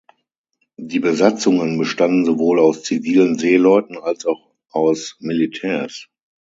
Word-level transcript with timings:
Die 0.79 0.99
Besatzungen 0.99 1.77
bestanden 1.77 2.25
sowohl 2.25 2.59
aus 2.59 2.81
zivilen 2.81 3.37
Seeleuten 3.37 3.99
als 3.99 4.25
auch 4.25 4.49
aus 4.71 5.15
Militärs. 5.19 6.09